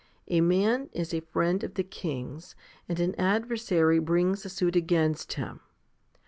A 0.29 0.41
man 0.41 0.89
is 0.93 1.13
a 1.13 1.19
friend 1.19 1.63
of 1.63 1.75
the 1.75 1.83
king's, 1.83 2.55
and 2.89 2.99
an 2.99 3.13
adversary 3.19 3.99
brings 3.99 4.43
a 4.43 4.49
suit 4.49 4.75
against 4.75 5.33
him. 5.33 5.59